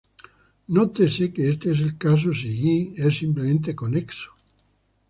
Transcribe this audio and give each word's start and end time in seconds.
Nótese 0.77 1.31
que 1.31 1.47
este 1.51 1.71
es 1.73 1.79
el 1.79 1.95
caso 1.99 2.33
si 2.33 2.49
"Y" 2.49 2.93
es 2.99 3.19
simplemente 3.19 3.75
conexo. 3.75 4.31